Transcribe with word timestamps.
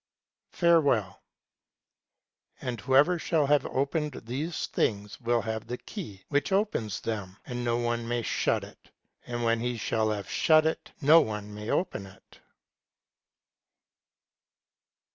FAREWELL. 0.49 1.21
And 2.59 2.81
whoever 2.81 3.19
shall 3.19 3.45
have 3.45 3.67
opened 3.67 4.13
these 4.25 4.65
things 4.65 5.21
will 5.21 5.43
have 5.43 5.67
the 5.67 5.77
key 5.77 6.23
which 6.29 6.51
opens 6.51 7.01
them, 7.01 7.37
and 7.45 7.63
no 7.63 7.77
one 7.77 8.07
may 8.07 8.23
shut 8.23 8.63
it; 8.63 8.89
and 9.27 9.43
when 9.43 9.59
he 9.59 9.77
shall 9.77 10.09
have 10.09 10.27
shut 10.27 10.65
it 10.65 10.91
no 11.01 11.21
one 11.21 11.53
may 11.53 11.69
open 11.69 12.07
it. 12.07 12.39